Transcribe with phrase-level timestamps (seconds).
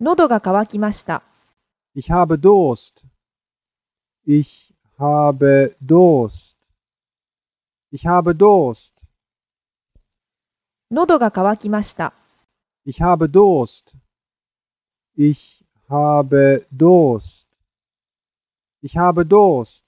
[0.00, 1.24] 喉が渇きました。
[1.96, 3.02] Ich habe Durst.
[4.24, 6.56] Ich habe Durst.
[7.90, 8.92] Ich habe Durst.
[10.92, 12.12] 喉が渇きました。
[12.86, 13.92] Ich habe Durst.
[15.16, 17.48] Ich habe Durst.
[18.82, 19.87] Ich habe Durst.